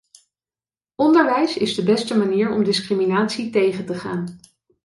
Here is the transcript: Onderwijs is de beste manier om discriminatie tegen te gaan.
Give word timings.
Onderwijs 0.95 1.57
is 1.57 1.75
de 1.75 1.83
beste 1.83 2.17
manier 2.17 2.51
om 2.51 2.63
discriminatie 2.63 3.49
tegen 3.49 3.85
te 3.85 3.93
gaan. 3.95 4.39